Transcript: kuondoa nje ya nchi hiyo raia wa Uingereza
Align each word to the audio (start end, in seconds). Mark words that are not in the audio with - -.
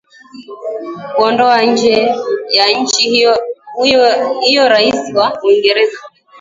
kuondoa 1.15 1.61
nje 1.63 2.07
ya 2.53 2.65
nchi 2.79 3.31
hiyo 4.41 4.69
raia 4.69 5.03
wa 5.15 5.39
Uingereza 5.43 5.97